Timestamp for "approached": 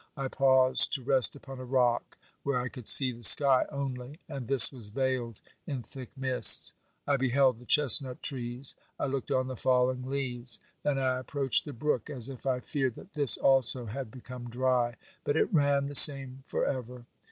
11.19-11.65